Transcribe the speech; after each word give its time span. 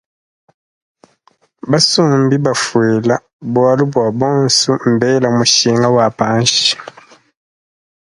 Basumbi 1.71 2.35
mbafwila 2.39 3.15
bwalubwa 3.53 4.01
bonso 4.19 4.71
mbela 4.93 5.27
mushinga 5.37 5.87
wa 5.95 6.07
panshi. 6.17 6.71